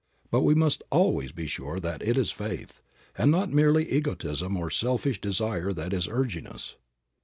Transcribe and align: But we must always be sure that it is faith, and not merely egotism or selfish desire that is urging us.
But 0.31 0.41
we 0.41 0.55
must 0.55 0.81
always 0.91 1.31
be 1.31 1.45
sure 1.45 1.79
that 1.79 2.01
it 2.01 2.17
is 2.17 2.31
faith, 2.31 2.81
and 3.15 3.29
not 3.29 3.51
merely 3.51 3.87
egotism 3.91 4.57
or 4.57 4.71
selfish 4.71 5.21
desire 5.21 5.73
that 5.73 5.93
is 5.93 6.07
urging 6.07 6.47
us. 6.47 6.75